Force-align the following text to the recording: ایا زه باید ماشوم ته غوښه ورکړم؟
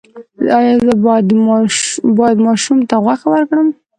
ایا 0.57 0.75
زه 0.85 0.91
باید 2.17 2.37
ماشوم 2.45 2.79
ته 2.89 2.95
غوښه 3.03 3.27
ورکړم؟ 3.29 3.67